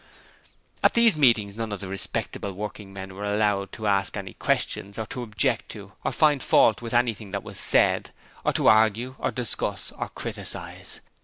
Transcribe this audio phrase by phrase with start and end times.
[0.83, 4.97] At these meetings none of the 'respectable' working men were allowed to ask any questions,
[4.97, 8.09] or to object to, or find fault with anything that was said,
[8.43, 11.01] or to argue, or discuss, or criticize.